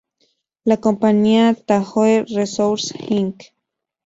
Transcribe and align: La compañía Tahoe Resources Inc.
La 0.65 0.77
compañía 0.77 1.53
Tahoe 1.53 2.25
Resources 2.27 2.95
Inc. 3.11 3.43